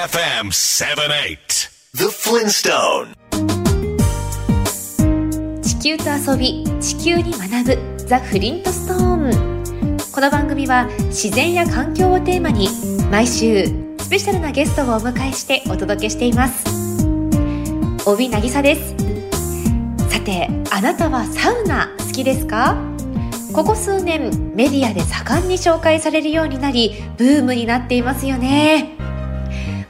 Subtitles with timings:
[0.00, 3.12] FM 78 The Flintstone.
[5.60, 12.68] 地球と遊び地球に学ぶザ・フリントストーンこの番組は自然や環境をテーマに
[13.10, 13.66] 毎週
[13.98, 16.64] スペシャルなゲストをお迎えしてお届けしています。
[18.06, 18.94] 帯渚です。
[20.08, 22.74] さてあなたはサウナ好きですか？
[23.52, 28.96] ここ数年メディアで盛んに紹介されるようになりブームになっていますよね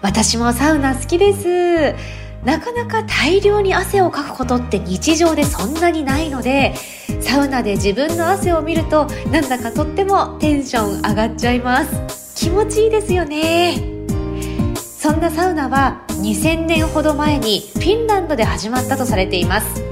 [0.02, 1.94] 私もサウナ好きです。
[2.44, 6.74] なかなか大量に汗をかくことって日常でそんなにないので
[7.20, 12.34] サウナで自分の汗を見るとなんだかとってもテンション上がっちゃいます。
[12.34, 13.74] 気持ちいいですよね。
[14.74, 19.84] そんなサウナは2000年ほど前にフィンランドで始まったとされています。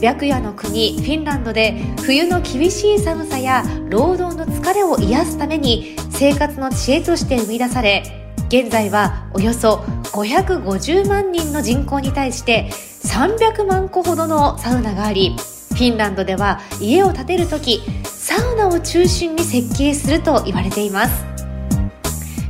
[0.00, 8.21] 白夜の国フィンランドで冬の厳しい寒さや労働の疲れを癒すために生活の知恵として生み出され
[8.52, 9.76] 現在はおよそ
[10.12, 12.68] 550万人の人口に対して
[13.02, 15.34] 300万個ほどのサウナがあり
[15.70, 21.24] フィンランドでは家を建てる時サウナを中心に設計すると言われています。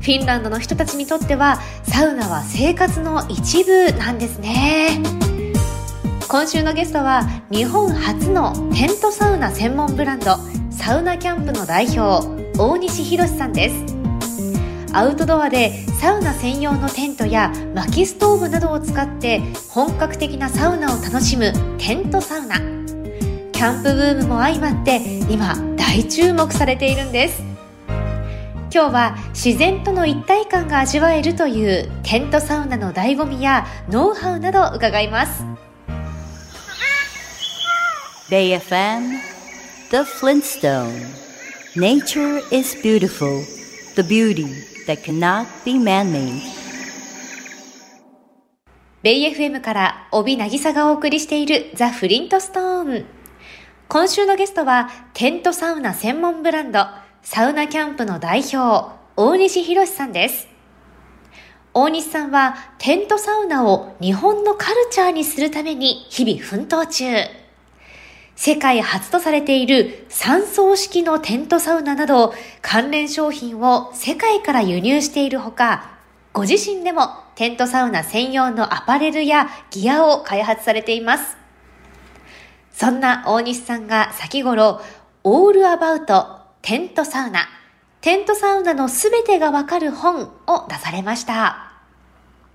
[0.01, 5.01] フィンランドの人たちにとってはサウナは生活の一部なんですね。
[6.29, 10.37] 今週のゲストは日本初のテントサウナ専門ブランド
[10.73, 12.27] サウナキャンプの代表
[12.59, 14.02] 大西博さんです。
[14.95, 19.41] アウトドアでサウナ専用のテントや薪ストーブなどを使って
[19.71, 22.59] 本格的なサウナを楽しむテントサウナ。
[23.53, 27.43] キャンプブームも相まって今大注目されているんです。
[28.75, 35.45] 今日は自然との一体感が味わえるというテントサウナの醍醐味やノウハウなど伺います。
[38.31, 39.21] BayFM
[39.91, 41.07] The Flintstone.
[41.77, 43.43] Nature is beautiful
[43.95, 44.72] The beauty.
[44.87, 46.43] That cannot be man-made.
[49.03, 53.05] ベイ FM から帯渚がお送りしているザ・フリントストーン
[53.89, 56.87] 今週のゲストはテントサウナ専門ブランド
[57.21, 60.49] サウナキャンプの代表大西博さんです。
[61.75, 67.42] 大西さんはテントサウナを日本のカルチャーにするために日々奮闘中。
[68.35, 75.93] 世界初とされている3層式のテントサウナなど関連商品を世界から輸入しているほか、
[76.33, 81.37] ご自身でもテントサウナ専用のアパレルやギアを開発されています。
[82.73, 84.81] そんな大西さんが先頃、
[85.25, 87.49] オールアバウトテントサウナ、
[88.01, 91.72] テントサウナのすべてがわかる本を出されました。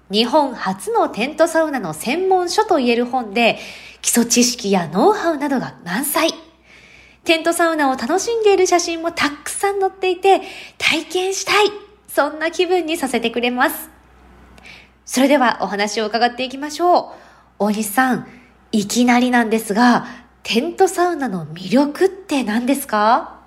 [0.09, 3.59] 日本初のテントサウナの専門書といえる本で、
[4.01, 6.31] 基礎知識やノウハウなどが満載。
[7.25, 10.41] テントサウナを楽しんでいる写真もたくさん載っていて、
[10.77, 11.71] 体験したい。
[12.07, 13.89] そんな気分にさせてくれます。
[15.05, 17.05] それではお話を伺っていきましょう。
[17.59, 18.27] 大西さん、
[18.71, 20.05] いきなりなんですが、
[20.43, 23.41] テントサウナの魅力って何ですか？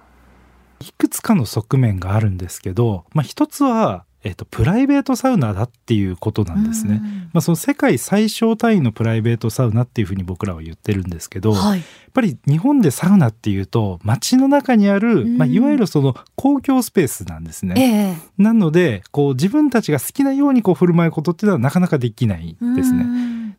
[0.80, 7.00] いくつかの側面があるんですけど、まあ一つはえっと、プライベートサウナだっていうことなんですね。
[7.32, 18.18] まあ、その世界最小単位のプライベートサウナっていうふうに僕らは言ってるんですけど、はい、やっぱり日本でサウナっていうと街の中にある、まあ、いわゆるその公共スペースなんですね。
[18.18, 23.06] えー、なのでこう自分たちが好きなようにこう振る舞うことっていうのはなかなかできないですね。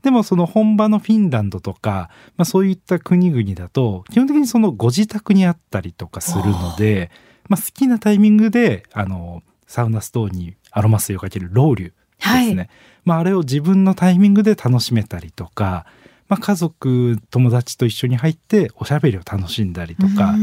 [0.04, 7.12] でもその本場のフィンランドとか、まあ、そういった国々だと基本的にそのご自宅にあったりとかするので、
[7.50, 12.70] まあ、好きなタイミングであのサウナストーンにアロマ水をかけるロウリュですね、はい、
[13.06, 15.86] まあ、あれを自分のタイミングで楽しめたりとか、
[16.28, 20.36] まあ、家族友達と一緒に入っておしゃべりを楽しんだりとか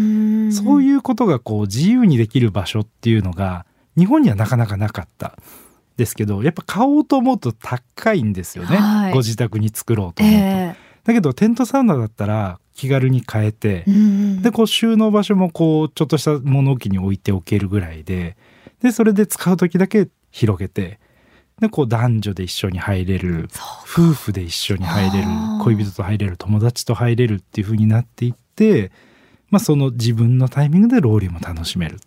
[0.50, 3.66] そういうことがこう自由にできる場所っていうのが
[3.98, 5.36] 日本にはなかなかなかった
[5.98, 10.40] ですけどやっぱ買おうと思うと高いんですよね、はい、ご自宅に作ろうと思うと。
[10.40, 13.84] えー、だけどテントサウナだったら気軽に買えて、
[14.40, 18.36] でこう収納場所もこうちょっとした物置に置いておけるぐらいで
[18.82, 20.98] でそれで使う時だけ広げて
[21.60, 23.48] でこう男女で一緒に入れる
[23.82, 25.28] 夫婦で一緒に入れる
[25.62, 28.92] 恋人と入れる友達と入れるっていう風になっていって、
[29.50, 31.98] まあ、その自分のタイミングでローリーも楽しめる、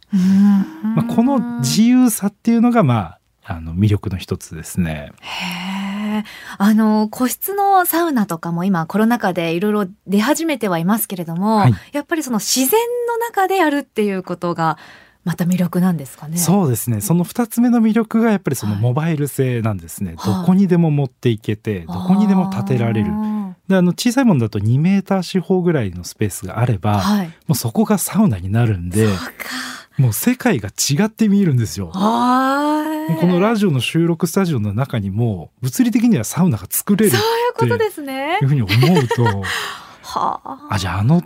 [0.96, 5.12] まあ、この自由さっていうのがまああの魅力の一つですね。
[5.20, 6.24] へ
[6.58, 14.78] あの個室のサウナとかも今コロナ禍でいろいろ出始めてはいますけれども、はい、やっぱりその自然の中でやるっていうことが
[15.24, 16.38] また魅力なんですかね。
[16.38, 17.02] そうですね。
[17.02, 20.16] その二つ目の魅力がやっぱりそのモバイル性なんですね。
[20.18, 23.12] はい、どこにでも持っていけて、どこにでも建てられる。
[23.68, 29.08] であの小さいものだと2メーター四方ぐらいのスペースがあれば、はい、もうそこがサウナになるんで。
[29.98, 31.92] もう世界が違って見えるんですよ。
[33.12, 39.24] もこのラジオの収録スタジオの中にも物理的にはサウナが作れるそういうことですねいうふうに思うと
[40.04, 41.22] はああじゃああの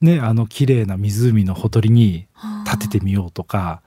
[0.00, 2.26] ねあの綺麗な湖のほとりに
[2.64, 3.82] 立ててみようとか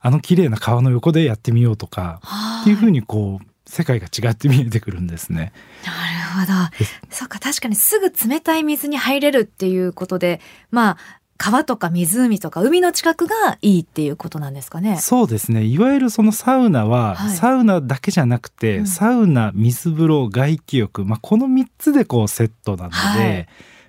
[0.00, 2.20] あの綺麗な川の横でやってみようとか
[2.62, 5.52] っていうふうにこう世界が違って見えてくるんですね。
[5.84, 6.86] なるほど。
[7.10, 10.40] そうか、確かにすぐ冷たい水に入れるっていうことで、
[10.70, 10.96] まあ、
[11.36, 14.96] 川とか湖とか海の近くがいいっていうことなんですかね。
[14.96, 15.64] そうですね。
[15.64, 23.48] いわゆるそのサウナは、はいサウナだけじゃなくて、うんサウナ、水風呂、外気浴、まあ、この3つでこうセットなので、はい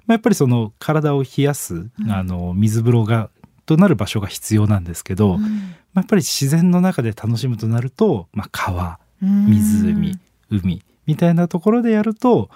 [0.09, 3.29] まあ、やっぱりその体を冷やす、んあの水風呂が
[3.67, 10.17] となる場所が必要なんですけど、まあ、うんやっぱり自然の中で楽しむとなると、まあ、川、湖、
[10.49, 12.49] 海みたいなところでやると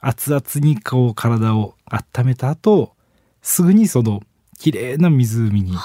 [0.00, 2.92] 熱々にこう体を温めた後
[3.42, 4.22] すぐにその
[4.58, 5.76] 綺麗な湖に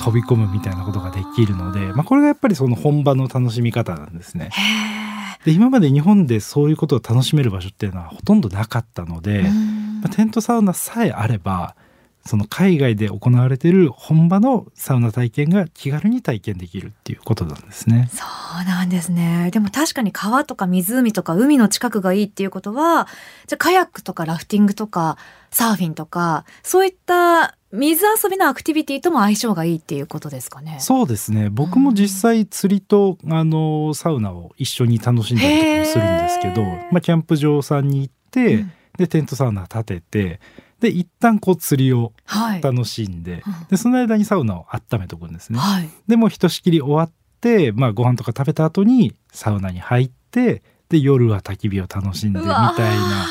[0.00, 4.50] 飛び込むみたいなことができるので、まあ、これがやっぱりその本場の楽しみ方なんですね。
[4.52, 9.48] へで今まで日本でそういうことを楽しめる場所っていうのはほとんどなかったので、え。
[9.48, 11.76] うんまあテントサウナさえあれば
[12.24, 18.10] その海外で行われている本場のサウナ体験が気軽に体験できるっていうことなんですね。
[18.12, 18.24] そ
[18.60, 19.50] うなんですね。
[19.52, 23.08] でも確かに川とか湖とか海の近くがいいっていうことは、
[23.46, 25.16] じゃあカヤックとかラフティングとか
[25.50, 30.76] サーフィンとか、そういった水遊びのアクティビティとも相性がいいっていうことですかね。
[30.80, 40.40] そうですね僕も実際釣りとあのサウナを一緒に楽しんだりとかもするんですけどまあ、キャンプ場さんに行って、うんでテントサウナ立てて
[40.78, 42.60] で一旦こう釣りをはい。
[42.62, 45.58] 楽しんで,、うんでその間にサウナを温めとくんですね。
[45.58, 45.88] はい。
[46.06, 53.26] でもうひとしきり終わって、まあ、ご飯とか食べた後にサウナに入ってで夜は焚き火を楽しんでみたいな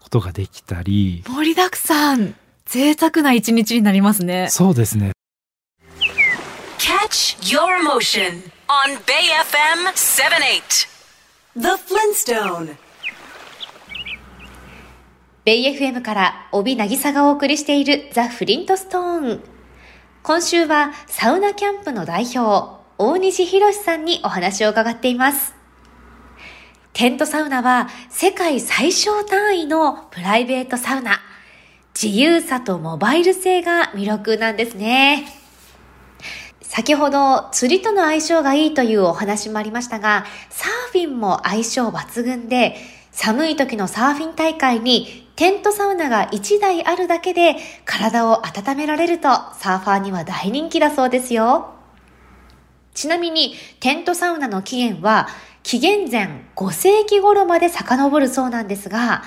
[0.00, 2.34] ことができたり盛りだくさん。
[2.66, 4.48] 贅沢な一日になりますね。
[4.50, 5.12] そうですね
[6.78, 10.88] Catch your emotion on Bay FM 78.
[11.56, 12.76] The Flintstone.
[15.44, 19.42] ベイ FM から帯渚がお送りしているザ・フリントストーン。
[20.22, 25.54] 今週はサウナキャンプの代表、大西博さんにお話を伺っています。
[26.94, 31.20] テントサウナは世界最小単位のプライベートサウナ。
[31.94, 35.26] 自由さとモバイル性が魅力なんですね。
[36.62, 42.76] 先ほど釣りとの相性がいいというお話もありましたが、サーフィンも相性抜群で、
[43.14, 51.74] 寒い時のサーフィン大会にテントサウナが1台あるだけで体を温められるとサーファーには大人気だそうですよ。
[52.92, 55.28] ちなみにテントサウナの起源は
[55.62, 59.22] 紀元前5世紀頃まで遡るそうなんですが、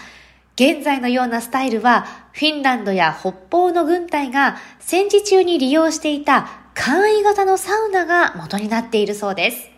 [0.56, 9.77] 現在のようなスタイルはフィンランドや北方の軍隊が戦時中に利用していた簡易型のサウナが元になっているそうです。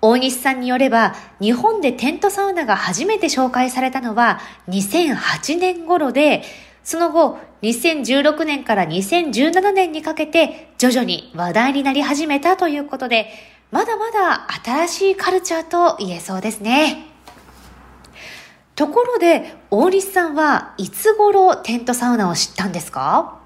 [0.00, 6.42] 大西さんによれば、日本でテントサウナが初めて紹介されたのは2008年頃で、
[6.84, 13.28] その後、2016年から2017年にかけて徐々に話題になり始めたということで、
[13.72, 17.06] まだまだ新しいカルチャーと言えそうですね。
[18.76, 23.40] ところで、大西さんはいつ頃テントサウナを知ったんですか？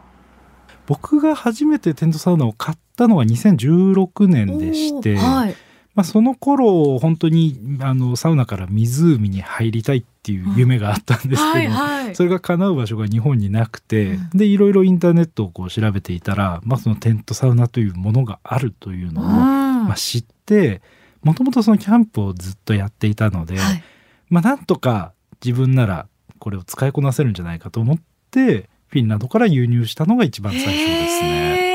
[0.86, 5.56] 僕が初めてテントサウナを買ったのは2016年でして、はい。
[5.94, 12.14] まあ、その頃本当にあのサウナから湖に入りたいっていう夢があったんですけど、はいはい。
[12.14, 20.80] それが叶う場所が日本になくて、うんでいろいろインターネットをこう調べていたら、まあ、そのテントサウナというものがあるというのを、うんまあ、知って
[21.22, 23.84] もともとそのキャンプをずっとやっていたので、はい
[24.30, 25.12] まあ、なんとか
[25.44, 26.06] 自分なら
[26.38, 27.98] これを使いこなせるんじゃないかと思っ
[28.30, 30.74] てフィンランドから輸入したのが一番最初で
[31.08, 31.71] すね。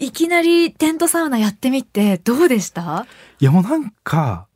[0.00, 3.06] いきなりテントサウナやってみてどうでした？
[3.38, 4.46] いやもうなんか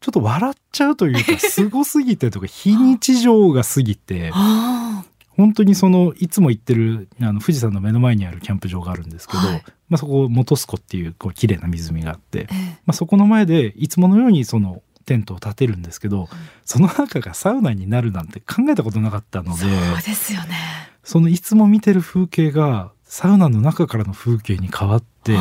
[0.00, 9.64] ちょっと笑っちゃうというか すごすぎてとか非日常が過ぎてあ本当にそのいつも行ってるあの富士山の目の前にあるキャンプ場があるんですけど、はい。
[9.88, 12.54] まあ、そこ本栖湖っていうこう綺麗な湖があって、ええ。
[12.86, 16.28] まあ、そこの前でいつものようにそのテントを建てるんですけど
[16.64, 20.54] その中がサウナになるなんて考えたことなかったのでそうですよね。
[21.02, 25.36] そのいつも見てる風景がサウナの中からの風景に変わって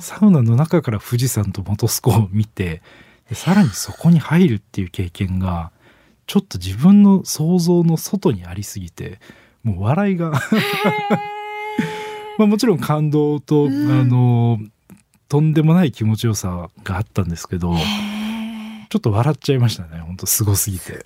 [0.00, 2.82] サウナの中から富士山と本栖湖を見て
[3.28, 5.72] でさらにそこに入るっていう経験が
[6.26, 9.20] ちょっと自分の想像の外にありすぎて
[9.62, 10.32] もう笑いが
[12.38, 14.00] まあもちろん感動と、うん。
[14.00, 14.58] あの
[15.28, 17.74] とんでもない気持ちよさがあったんですけど
[18.88, 21.04] ちょっと笑っちゃいましたね本当すごすぎて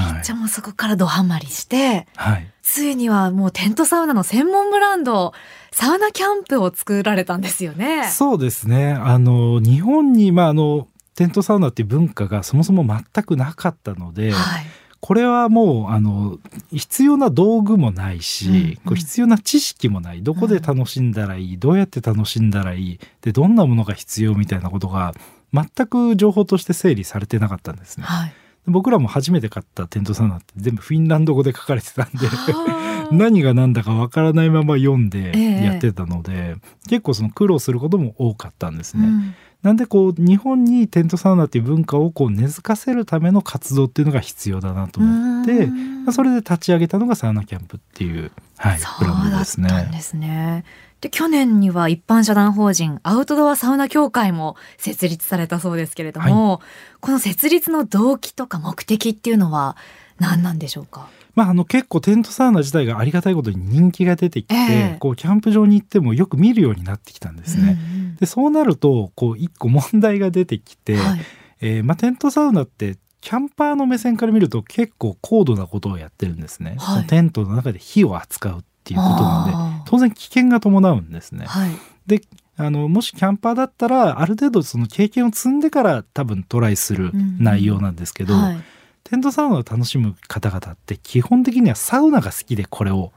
[0.00, 5.32] はい、じゃあもうそこからドハマりして、はい、ついにはもうテントサウナの専門ブランド
[5.70, 8.08] サウナキャンプを作られたんですよね。
[8.08, 8.92] そうですね。
[8.92, 14.66] あの日本にまああのテントサウナっていう文化がそもそも全くなかったので、はい、
[15.00, 16.38] これはもうあの
[16.72, 20.22] 必要な道具もないし、うんうん、こう必要な知識もない。
[20.22, 25.12] どこで楽しんだらいい、うん、どうやって楽しんだらいいでどんなものが必要みたいなことが
[25.52, 28.04] 全く情報として整理されてなかったんですね。
[28.04, 28.34] はい、
[28.66, 32.28] 僕らも初めて買ったテントサウナって全部フィンランド語で書かれてたんで
[33.12, 39.06] 何が何だかわからないまま読んでやってたので、えー、結構その苦労することも多かったんですね。
[39.06, 39.34] うん。
[39.62, 45.68] なんでこう日本にテントサウナっていう文化をこう根付かせるための活動っていうのが必要だなと思って
[46.12, 49.88] それで立ち上げたのがサウナキャンプっていう、はい、ブランドですね。
[49.92, 50.64] ですね。
[51.00, 56.60] で去年には一般社団法人アウトドアサウナ協会も設立されたそうですけれども、はい、
[57.00, 59.76] この設立の動機とか目的っていうのは
[60.18, 67.76] 何なんでしょうか、まあ、あの結構テントサウナ自体がありがたいことに人気が出てきて、えー、こうキャンプ場に行ってもよく見るようになってきたんですね。
[67.92, 71.20] うんうん、でそうなるとこう一個問題が出てきて、はい、
[71.60, 76.76] えー、まあ、テントサウナってキャンパーの目線から見ると結構高度なことをやってるんですね。
[76.78, 81.46] はい、テントの中で火を扱うっていうことなので当然危険が伴うんですね。
[81.46, 81.70] はい、
[82.06, 82.20] で
[82.58, 88.56] あのもしキャンパーだったらある程度その経験を積んでから多分トライする内容なんですけど、うんはい。
[89.04, 93.10] テントサウナを楽しむ方々って基本的にはサウナが好きでこれを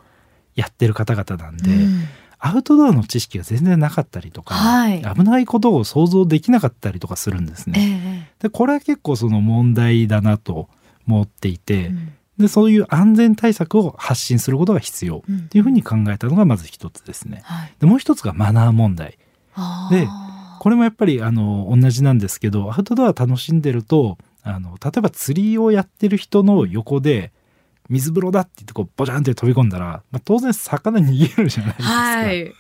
[0.56, 2.04] やってる方々なんで、うん、
[2.40, 8.28] アウトドアの知識が全然なかったりとか、はい、危ないことを想像できなかったりとかするんですね。
[8.40, 10.70] えー、でこれは結構その問題だなと
[11.08, 17.44] 思っていて、うん、でそういう安全対策を発信することが必要っていうふうに考えたのがまず一つですね。
[17.80, 19.18] でもう一つがマナー問題。
[19.90, 20.08] で
[20.60, 27.32] これもやっぱりあの同じなんですけどアウトドア楽しんでるとあの例えば釣りをやってる人の横で
[27.90, 31.94] 水風呂だって言ってこうボジャンって飛び込んだら、まあ、当然魚逃げるじゃないですか。
[31.94, 32.54] はい、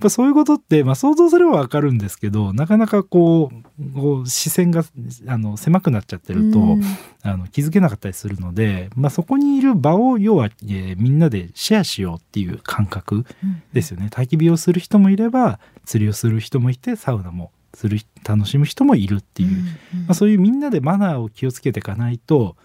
[0.00, 4.84] まそういうことって、まあ、想像すればわかるんですけどなかなかこうこう視線が
[5.26, 6.78] あの狭くなっちゃってると、
[7.22, 13.24] あの気づけなかったりするので、まあ、そこにいる場を要は、えー、みんなでシェアしようっていう感覚
[13.72, 14.08] ですよね。
[14.10, 19.70] 焚き火をする人もいれば釣りをする人もいてサウナもする楽しむ人もいるっていう、うんうん、ま
[20.08, 22.56] あ、そういうみんなでマナーを気をつけていかないと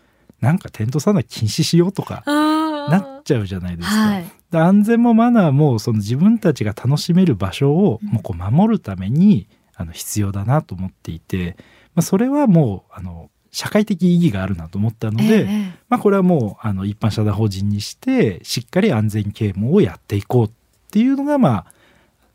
[0.42, 3.96] なんかテントサウナ禁止しようとかなっちゃうじゃないですか。
[3.96, 11.58] はい、安全もマナーもその自分たちが楽しめる場所をもうこう守るために、あの必要だなと思っていて、
[11.96, 20.52] まあ、それはもうあの社会的意義があるなと思ったので、えー、まあ、これはもうあの一般社団法人にしてしっかり安全啓蒙をやっていこうっ
[20.92, 21.66] ていうのがまあ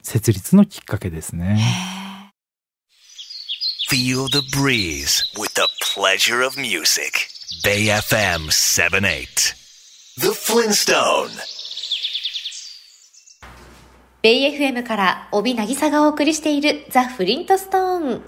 [0.02, 1.60] 設立のきっかけですね。
[3.90, 7.39] Feel the breeze with the pleasure of music.
[7.62, 9.54] Bay FM 78.
[10.16, 11.28] The Flintstone.
[14.22, 18.22] ベイ FM から帯渚がお送りしているザ・フリントストーン。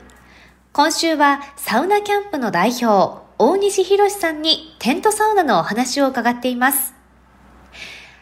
[0.74, 6.92] 今週はサウナキャンプの代表、大西博さんにテントサウナのお話を伺っています。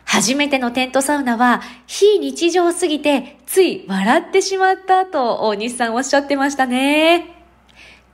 [0.04, 7.39] 初めてのテントサウナは非日常すぎてつい笑ってしまったと大西さんおっしゃってましたね。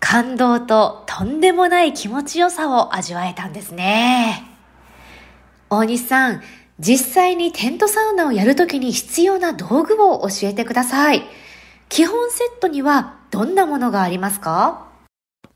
[0.01, 4.45] 感動ととんでもない気持ちよさを味わえたんですね。
[5.69, 6.43] 大西さん、
[6.79, 11.23] 実際にテントサウナをやるときに必要な道具を教えてください。
[11.89, 14.87] 基本セットにはどんなものがありますか？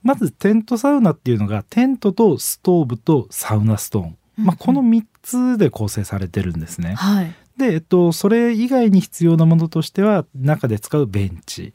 [0.02, 6.94] まずテントサウナっていうのがテントとストーブとサウナストーンまあ、この3つで構成されてるんですね。
[6.94, 11.74] はい、で、えっと、それ以外に必要なものとしては中で使うベンチ。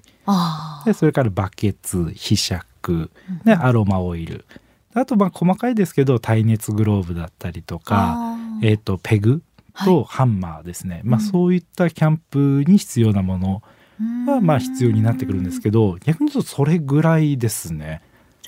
[0.83, 3.11] でそれからバケツひしゃく
[3.43, 4.45] でアロマオイル。
[4.95, 9.43] あとまあ細かいですけど耐熱グローブだったりとか、えっと、ペグ
[9.83, 13.61] とハンマーですね、はい、まあ、そういったキャンプに必要なもの
[14.25, 18.01] はまあ必要になってくるんですけど逆に言うとそれぐらいですね。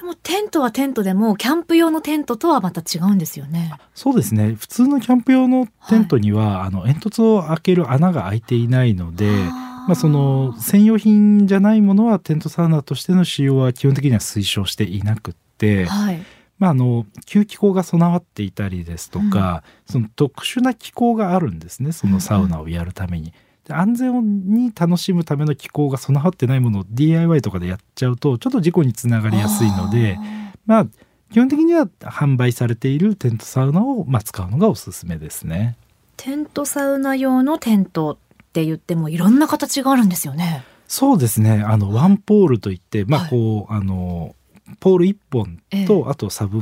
[0.07, 3.73] でもテントはテントでもキャンプ用のテントとはまた違うんですよね。
[3.93, 4.55] そうですね。
[4.55, 15.85] 普通のキャンプ用のテントには、はい、あの煙突を開ける穴が開いていないので、まあその専用品じゃないものはテントサウナとしての使用は基本的には推奨していなくって。
[15.85, 16.23] はい
[16.57, 23.31] まあ、あの吸気口が備わっていたりですとか、うん、その特殊な気候があるんですねそのサウナをやるために。
[23.69, 30.17] 安全に楽しむための機構が備わってないものを DIY とかでやっちゃうとちょっと事故につながりやすいので
[30.65, 30.87] まあ
[31.31, 35.75] 基本的には販売されているテントサウナを、まあ、使うのがおすすめですね。
[36.15, 38.17] テントサウナ用のテントっ
[38.53, 40.63] て言ってもいろんな形があるんですよね。
[40.87, 44.35] そうですねあのワンポールといって、まあこう、はい、あの
[44.79, 46.61] ポール1本と、えあとサブ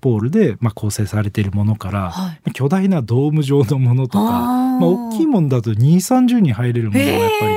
[0.00, 2.30] ポールで、まあ、構成されているものから、はい。
[2.30, 4.24] まあ巨大なドーム状のものとか
[4.80, 7.54] まあ、大きいものだと2 3 0人入れるものがやっぱり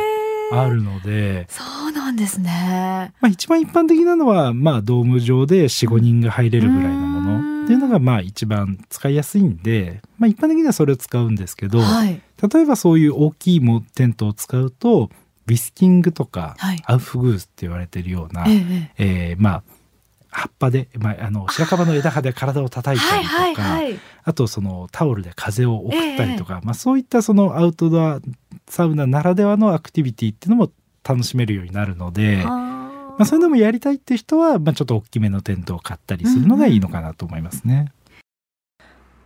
[0.52, 3.14] あるので、そうなんですね。
[3.22, 7.54] まあ、一番一般的なのは、まあ、ドーム上で45人が入れるぐらいのもの。
[7.64, 12.22] っていうのがまあ一番使いやすいんで、まあ、一般的にはそれを使うんですけど、はい。
[12.54, 15.10] 例えばそういう大きいもテントを使うと
[15.46, 16.84] ビスキングとか、はい。
[16.86, 19.32] アウフグースって言われてるような、ええええ。
[19.32, 19.64] えーまあ
[20.34, 24.00] 葉っぱで、まあ、あの白樺の枝葉で体を叩いたはいりとか、はいはい。
[24.24, 28.20] あとそのタオルで風を送ったりとか、まあ、そういったそのアウトドア
[28.68, 30.72] サウナならではのアクティビティっていうのも
[31.04, 37.92] 楽しめるようになるので、あまあ、そういうのもやりたいっていう人は、まあ、ちょっと大きめのテントを買ったりするのがいいのかなと思いますね。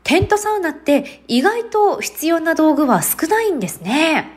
[0.04, 4.37] テントサウナって意外と必要な道具は少ないんですね。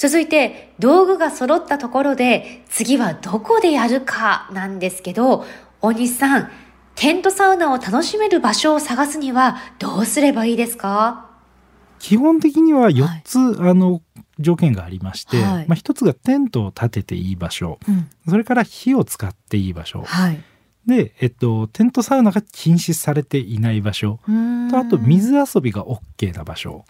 [0.00, 5.44] 続いて、道具が揃ったところで、次はどこでやるかなんですけど、
[5.82, 6.50] 大西さん、
[6.94, 11.28] テントサウナを楽しめる場所を探すにはどうすればいいですか？
[11.98, 14.00] 基本的には4つ、あの
[14.38, 15.68] 条件がありまして、はい。
[15.68, 17.78] まあ、1つがテントを立てていい場所。
[17.86, 18.08] うん。
[18.26, 20.02] それから火を使っていい場所。
[20.06, 20.42] はい。
[20.86, 24.18] で、えっと、テントサウナが禁止されていない場所
[24.70, 26.84] とあと水水遊びが OK な場所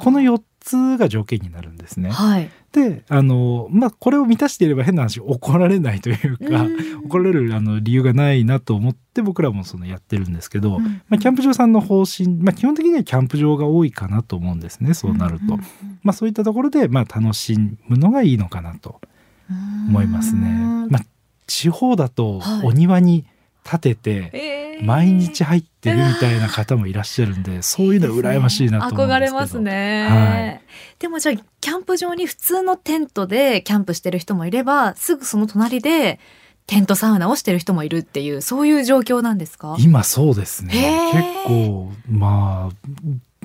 [0.00, 2.10] この4つが条件になるんですね。
[2.10, 2.50] はい。
[2.72, 15.56] であのまあこれを満たしていれば変な話怒られないというか、うん怒られるあの理由がないなと思って僕らもそのやってるんですけど、うんまあ、キャンプ場さんの方針、まあ、基本的にはキャンプ場が多いかなと思うんですねそうなると。
[15.56, 15.60] ん
[16.02, 19.02] まあ、そういったところで、まあ、楽しむのがいいのかなと
[19.50, 20.88] うん思いますね。
[20.88, 21.02] まあ、
[21.46, 22.66] 地方だとはい。
[22.66, 23.24] お庭に
[23.64, 24.84] 立ててえー。
[24.84, 29.36] 毎日入ってるみたいな方もいらっしゃるんで、そういうの羨ましいなと思うんですけど。
[29.36, 30.08] 憧れますね。
[30.08, 30.60] はい。
[30.98, 36.18] でもじゃあキャンプ場に普通のテントでキャンプしてる人もいればすぐその隣で
[36.66, 39.76] テントサウナをしてる人もいるっていうそういう状況なんですか？
[39.78, 41.10] 今そうですね。
[41.12, 42.88] 結構まあ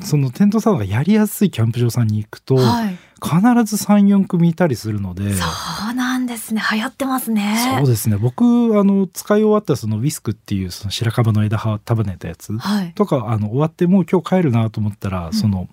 [0.02, 2.98] そのテントサウナがやりやすいキャンプ場さんに行くと、はい。
[3.22, 3.36] 必
[3.66, 5.34] ず34組いたりするので。
[5.34, 5.46] そ
[5.92, 6.62] うなんですね。
[6.72, 7.78] 流行ってますね。
[7.78, 8.44] そうですね僕
[8.80, 12.94] あの使い終わったそのウィスクっていうその白樺の枝葉束ねたやつはい。
[12.94, 15.68] とかあの終わってもう今日帰るなと思ったら、んその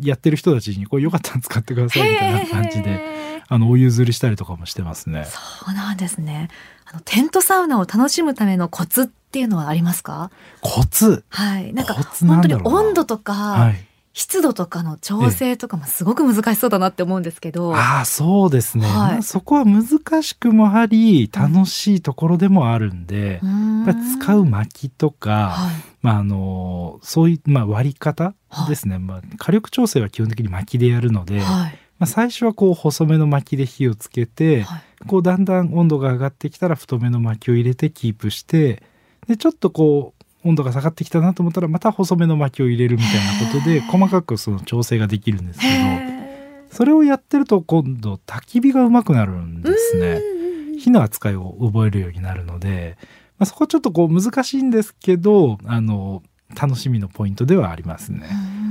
[0.00, 3.00] やってる人たちにこれよかったら使ってくださいみたいな感じで
[3.48, 5.26] あのお譲りしたりとかもしてますね。
[5.26, 6.48] そうなんですね。
[6.86, 10.30] あのテントサウナを楽しむためのコツっていうのはありますか？
[10.60, 11.24] コツ？
[11.28, 11.72] はい。
[11.72, 17.74] なんか本当に温度とか、はい湿度とかの調整とかもすごく難しそうだなって思うんですけど。
[17.74, 25.74] ああそうですね、はいまあそこは難しくもあり楽しいところでもあるんで、うーん使う薪とか、はい。
[26.00, 28.34] まあ、あのそういう、まあ、割り方
[28.68, 31.78] ですね、まあ、火力調整は基本的に薪でやるので、まはい。
[31.98, 34.82] あ、最初はこう細めの薪で火をつけて、はい。
[35.06, 38.82] こうだんだん温度が上がってきたら太めの薪を入れてキープして
[39.26, 50.20] でちょっとこう温度が下がってきたなと思ったらまた細めの薪を入れるみたいなことで細かくその調整ができるんですけどへそれをやってると今度焚き火がうまくなるんですね。
[50.20, 52.98] ー火の扱いを覚えるようになるので、
[53.38, 56.22] まあ、そこはちょっとこう難しいんですけどあの
[56.60, 58.28] 楽しみのポイントではありますね。
[58.58, 58.64] うん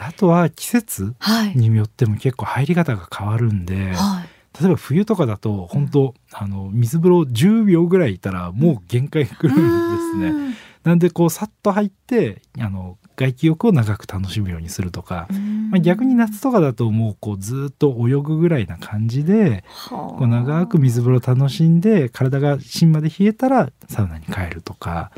[0.00, 1.56] あとは季節はい。
[1.56, 4.28] によっても結構入り方が変わるんで、はい。
[4.60, 10.54] 例えば冬とかだと本当、あの水風呂10秒ぐらいいたらもう限界くるんですね。
[10.84, 15.70] なんでこうさっと入ってあの外気浴を長く楽しむようにするとか、うん。
[15.70, 25.10] まあ、逆に夏とかだともうこうずっと泳ぐぐらいな感じでこう長く水風呂楽しんで体が芯まで冷えたらサウナに帰るとか、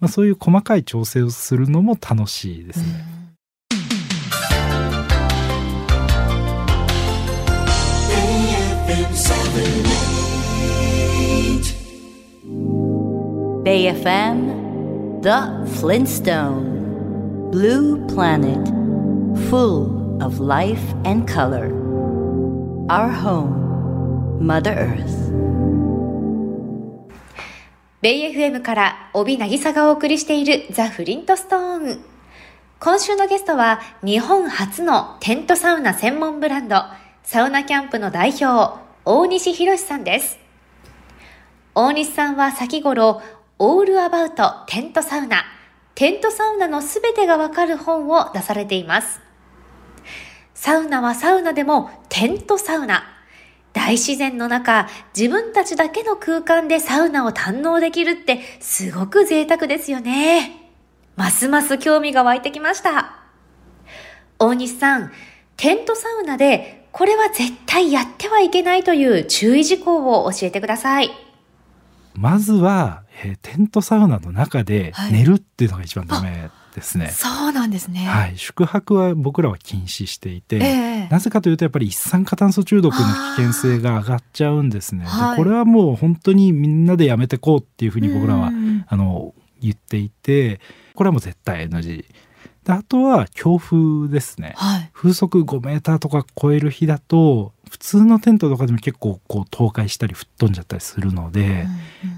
[0.00, 3.17] まあ、そういう細かい調整をするのも楽しいですね。
[13.64, 18.66] Bay FM, The Flintstone, Blue Planet,
[19.50, 21.70] full of life and color.
[22.88, 25.28] Our home, Mother Earth.
[28.00, 32.00] ベイ FM から帯渚がお送りしているザ・フリントストーン。
[32.80, 36.84] 今週のゲストは日本初のテントサウナ専門ブランド
[37.24, 40.38] サウナキャンプの代表大西博さんです。
[41.74, 43.22] 大西さんは先頃
[43.58, 45.44] オールアバウトテントサウナ
[45.94, 49.22] テントサウナのすべてがわかる本を出されています。
[50.52, 53.02] サウナはサウナでもテントサウナ。
[53.72, 60.70] 大自然の中、自分たちだけの空間でサウナを堪能できるってすごく贅沢ですよね。
[61.16, 63.22] ますます興味が湧いてきました。
[64.38, 65.12] 大西さん、
[65.56, 71.12] テントサウナでこれは絶対やってはいけないという注意事項を教えてください。
[72.14, 77.04] まずは、えー、テントサウナの中で寝るっていうのが一番ダメですね。
[77.04, 78.00] はい、そうなんですね。
[78.00, 83.00] はい、宿泊は僕らは禁止していて、えー、なぜかというとやっぱり一酸化炭素中毒の
[83.36, 85.04] 危険性が上がっちゃうんですね。
[85.04, 88.50] でこれはもう本当にみんなでやめてこうっていうふうに僕らは
[88.88, 90.60] あの言っていて、
[90.96, 92.04] これはもう絶対 NG。
[92.68, 101.66] であとは強風ですね、はい、風速5メーターとか超える日だと普通のテントとかでも結構こう倒壊したり吹っ飛んじゃったりするので、うんうん、ま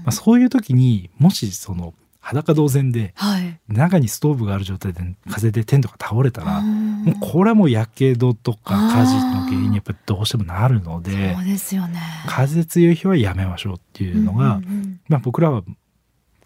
[0.07, 3.15] あ、そういう時にもしその裸同然で、
[3.67, 11.99] 中にストーブがある状態で風でテントが倒れたら、もうこれはもうやけどとか火事の原因にやっぱりどうしてもなるのでそうですよね。
[12.27, 15.63] 風強い日はやめましょうっていうのが、うんうんうん、まあ、僕らは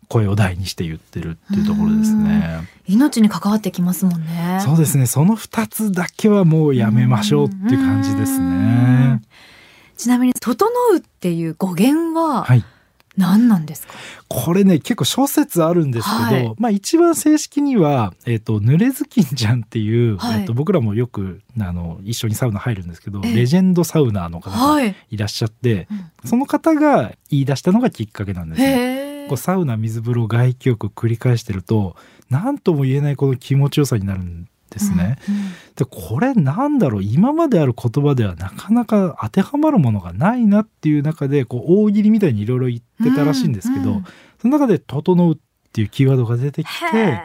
[0.07, 2.67] 声を大にして言ってるっていうところですね。
[2.87, 4.59] 命に関わってきますもんね。
[4.63, 5.05] そうですね。
[5.05, 9.21] その二つだけはもうやめましょうっていう感じですね。
[9.97, 12.63] ちなみに整うっていう語源は、はい、
[13.17, 13.93] 何なんですか？
[14.27, 25.87] これね結構諸説あるんですけど、はい、まあ一番正式には、えーと、濡れずきんじゃんっていう、はい、えーと、僕らもよくあの一緒にサウナ入るんですけど、えー、レジェンドサウナーの方がいらっしゃって、はい、
[26.25, 29.04] その方が言い出したのがきっかけなんですね。
[29.27, 31.95] こうサウナ水風呂外気浴繰り返してると
[32.29, 35.17] 何とも言えないこの気持ちよさになるんですね。
[35.29, 35.41] うんうん、
[35.75, 37.03] でこれなんだろう？
[37.03, 44.05] 今まである言葉ではなかなか当てはまるものがないなっていう中でこう大喜利みたいにいろいろ言ってたらしいんですけど、うんうん、
[44.41, 45.37] その中で「整う」っ
[45.71, 47.21] ていうキーワードが出てきて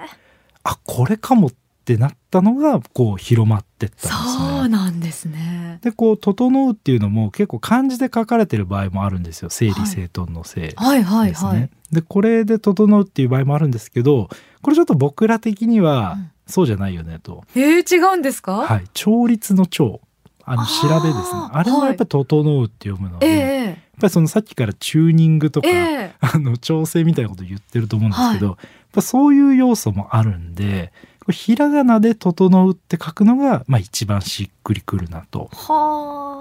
[0.62, 1.52] あこれかもっ
[1.94, 4.12] てなったのがこう広まってったんですね。
[4.12, 5.78] そうなんですね。
[5.82, 9.50] でこう「整う」っていうのも結構漢字で書かれてる場合もあるんですよ。
[9.50, 11.70] 整理整頓のせい、ね、はいはいはいはい。
[11.90, 14.28] でこれで整うっていう場合もあるんですけど
[14.62, 17.44] これちょっと僕ら的にはそうじゃないよねと。
[17.56, 18.58] うん、えー、違うんですか？
[18.58, 18.84] はい。
[18.94, 20.00] 調律の調。
[20.44, 21.40] あの調べですね。
[21.52, 30.92] あれはやっぱり「整う」って読むので、はいえー、やっぱりそのさっきからチューニングとか、えー、あの調整みたいなこと言ってると思うんですけど、はい、やっぱそういう要素もあるんで
[31.30, 35.50] ひらがなで「整う」って書くのが、まあ、一番しっくりくるなと。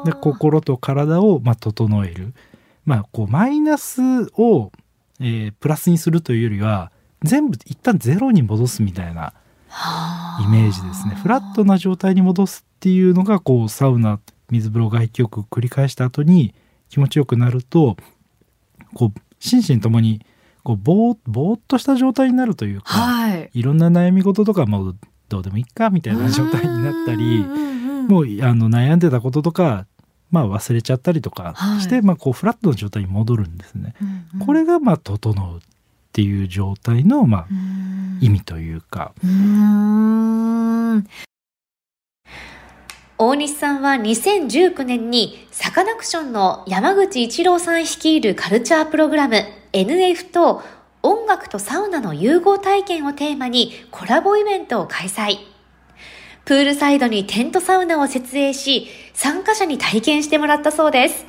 [0.05, 2.33] で心と体を、まあ、整える。
[2.85, 4.01] まあ、こうマイナス
[4.37, 4.71] を
[5.19, 6.91] えー、プラスにするというよりは
[7.23, 9.33] 全部一旦ゼロに戻すみたいな
[10.41, 11.15] イメージですね。
[11.15, 16.55] フラットな状態に戻すっていうのがこうサウナ水風呂外気浴繰り返した後に
[16.89, 17.97] 気持ちよくなると
[18.93, 20.25] こう心身ともに
[20.69, 24.93] こうぼーぼーっとした状態になるというか、はい、いろんな悩み事とかも
[25.27, 27.43] どうでもいいかみたいな状態になったり
[28.07, 29.87] もうあの悩んでたこととか
[30.29, 33.95] まあ、忘れちゃったりとかして、はい、まあ、こうフラットな状態に戻るんですね。
[33.99, 35.61] うんうん、これがまあ整うっ
[36.13, 37.47] ていう状態のまあ
[38.21, 39.11] 意味というか。
[43.17, 50.63] 大西さんは2019年にサカナクションの山口一郎さん率いるカルチャープログラム NF と
[51.03, 55.37] 音楽とサウナの融合体験をテーマにコラボイベントを開催。
[56.43, 61.25] プールサイドにテントサウナを設営し、参加者に体験してもらったそうです。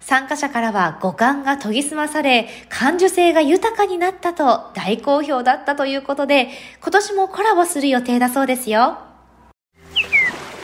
[0.00, 6.50] 参加者からは五感が研ぎ澄まされ、感受性が豊かになったと大好評だったということで、
[6.82, 8.98] 今年もコラボする予定だそうですよ。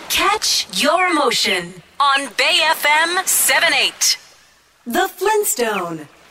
[0.08, 4.18] Catch your motion on BayFM 78
[4.86, 6.21] The Flintstone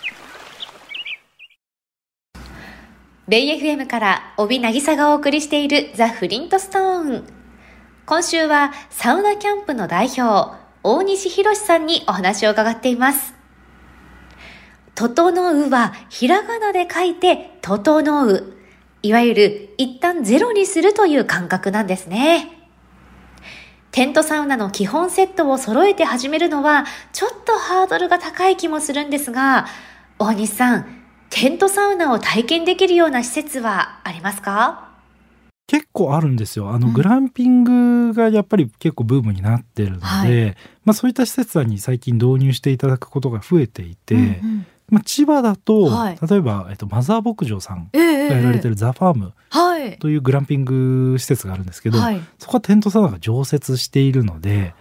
[3.32, 7.24] ベイ FM から帯渚がお送りしているザ・フリントストーン。
[8.06, 13.34] 今週はサウナキャンプの代表、大西博さんにお話を伺っています。
[14.96, 18.58] 整うはひらがなで書いて整う。
[19.02, 22.68] いわゆる一旦ゼロにするという感覚なんですね。
[23.92, 29.68] テントサウナの基本セットを揃えて始めるのはちょっとハードルが高い気もするんですが、
[30.20, 31.01] 大西さん、
[31.34, 34.90] テントサウナを体験できるような施設はありますか？
[35.66, 36.72] 結構あるんですよ。
[36.72, 49.34] あの、うん、グランピングがやっぱり結構ブームになってるので、はい、まあ、そういった施設に最近導入していただくことが増えていて、うんうん、まあ、千葉だと、はい、例えば、えっと、マザー牧場さんがやられてるザ・ファーム
[50.00, 54.74] というグランピング施設があるんですけど、はい、そこはテントサウナが常設しているので、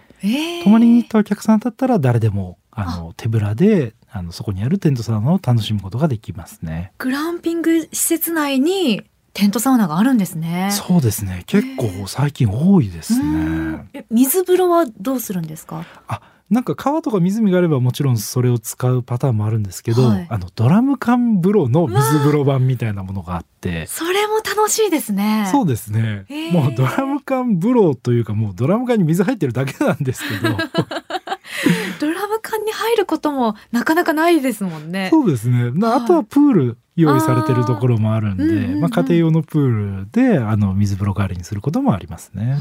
[0.63, 6.91] 泊まりに行ったお客さんだったら誰でもあの手ぶらであのそこにあるテントサウナを楽しむことができますね。
[6.97, 9.03] グランピング施設内に
[9.33, 10.69] テントサウナがあるんですね。
[10.71, 11.43] そうですね。
[11.47, 13.87] 結構最近多いですね。
[14.09, 15.85] 水風呂はどうするんですか？
[16.07, 25.47] あ、なんか川とか湖があればもちろんそれを使うパターンもあるんですけど、はい、あのドラム缶風呂の水風呂版みたいなものがあって、それも楽しいですね。
[25.49, 26.25] そうですね。
[26.51, 30.57] もうドラム缶風呂というかもうドラム缶に水入ってるだけなんですけど。
[32.01, 35.07] ドラム缶に入ることもなかなかないですもんね。
[35.09, 35.71] そうですね。
[35.87, 42.57] あとはプール用意されてるところもあるんで、あうんうんうん、まあ家庭用のプールであの水風呂代わりにすることもありますね。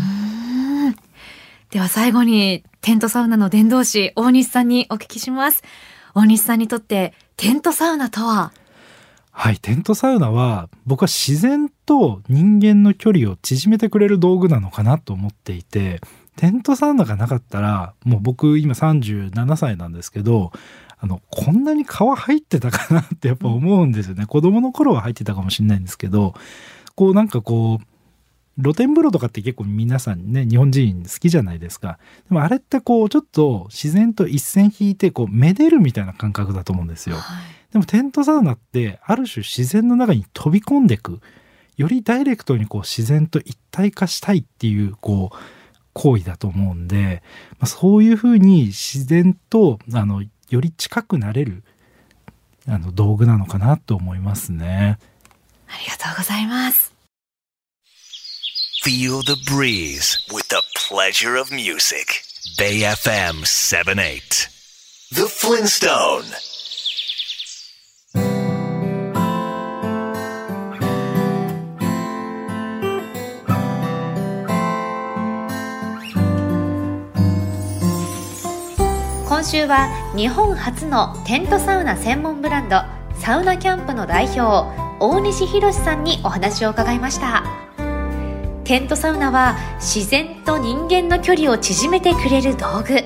[1.70, 5.62] では最後にテントサウナの伝道師大西さんにお聞きします。
[6.16, 8.52] 大西さんにとってテントサウナとは？
[9.30, 16.00] はい、テントサウナは僕は自然と人間の距離を縮めてくれる道具なのかなと思っていて、
[16.34, 20.50] テントサウナがなかったら、もう僕今37歳なんですけど、
[20.98, 24.26] あの、こんなに皮入ってたかなってやっぱ思うんですよね。
[24.26, 26.34] 子供の頃は入ってたかもしれないんですけど、
[26.96, 27.84] こうなんかこう、
[28.58, 31.98] 露天風呂とかって結構皆さんね、日本人好きじゃないですか。
[32.28, 37.16] でもあれってこう、ちょっと自然と一線引いて、こう、めでるみたいな感覚だと思うんですよ。
[37.16, 41.20] はい、でもテントサウナって、ある種自然の中に飛び込んでいく。
[41.76, 45.36] よりダイレクトにこう自然と一体化したいっていう、こう、
[45.92, 51.62] 行為だと思うんで、まあ、そういうふうに自然と、あの、より近くなれる、
[52.66, 54.98] あの、道具なのかなと思いますね。
[55.68, 56.89] ありがとうございます。
[58.82, 62.22] Feel the breeze with the pleasure of music.
[62.56, 64.48] Bay FM 78.
[65.10, 66.24] The Flintstone.
[79.28, 82.80] 今週は日本初のテントサウナ専門ブランド
[83.20, 84.40] サウナキャンプの代表
[85.00, 87.69] 大西博さんにお話を伺いました
[88.70, 93.02] テントサウナは自然と人間の距離を縮めてくれる道具。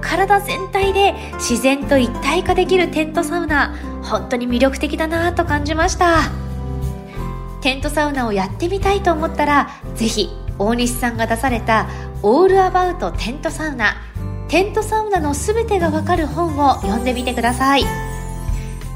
[0.00, 6.22] 体全体で自然と一体化できるテントサウナ本当に魅力的だなと感じました。
[7.60, 11.86] テントサウナをやってみたいと思ったらぜひ大西さんが出された
[12.22, 13.94] 「オールアバウトテントサウナ」
[14.50, 17.84] テントサウナの全てがわかる本を読んでみてください。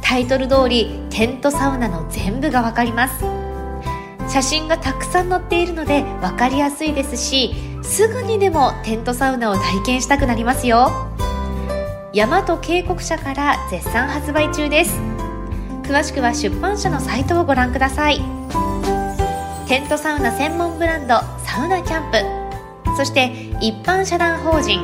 [0.03, 3.38] タイトル通りテントサウナの全部がわかります。
[4.29, 10.91] 写真がたくさん載っているので分かりやすいですしすぐにでもテントサウナを体験したくなりますよ。
[12.13, 14.99] 大和渓谷社から絶賛発売中です。
[15.85, 18.21] 詳しくは出版社のサイトをご覧ください。
[19.69, 22.97] テントサウナ専門ブランドサウナキャンプ。
[22.97, 24.81] そして一般社団法人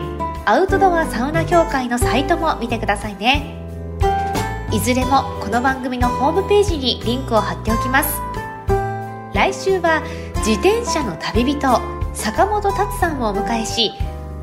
[0.47, 3.67] アウトドアサウナ協会のサイトも見てくださいね。
[4.73, 8.21] いずれもこの番組のホームページにリンクを貼っておきます。
[9.35, 10.03] 来週は
[10.47, 11.61] 自転車の旅人
[12.15, 13.91] 坂本達さんをお迎えし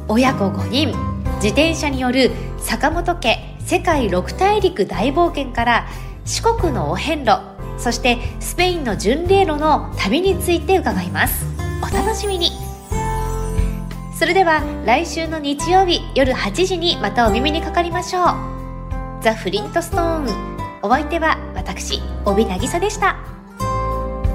[0.10, 0.93] 親子5人。
[1.36, 5.88] 自転車による坂本家世界6大陸大冒険から
[6.25, 7.39] 四国のお遍路
[7.77, 11.45] そしてスペインの巡礼路の旅について伺います。
[11.82, 12.51] お楽しみに。
[14.13, 18.25] それでは来週の日曜日夜8時にまたお耳にかかりましょう。
[19.21, 20.27] ザ・フリントストーン。
[20.84, 23.31] お相手は私帯渚でした。